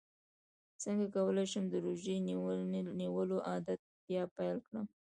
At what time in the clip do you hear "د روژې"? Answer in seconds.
1.69-2.15